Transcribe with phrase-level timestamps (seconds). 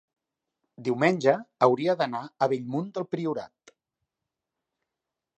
[0.85, 1.33] diumenge
[1.67, 3.73] hauria d'anar a Bellmunt del Priorat.